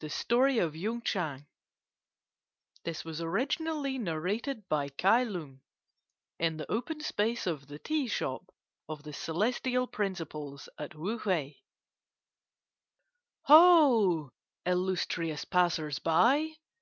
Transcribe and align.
THE 0.00 0.08
STORY 0.08 0.60
OF 0.60 0.74
YUNG 0.74 1.02
CHANG 1.02 1.46
Narrated 2.88 4.66
by 4.66 4.88
Kai 4.88 5.24
Lung, 5.24 5.60
in 6.38 6.56
the 6.56 6.72
open 6.72 7.02
space 7.02 7.46
of 7.46 7.66
the 7.68 7.78
tea 7.78 8.06
shop 8.08 8.50
of 8.88 9.02
The 9.02 9.12
Celestial 9.12 9.86
Principles, 9.86 10.70
at 10.78 10.94
Wu 10.94 11.18
whei. 11.18 11.60
"Ho, 13.42 14.30
illustrious 14.64 15.44
passers 15.44 15.98
by!" 15.98 16.54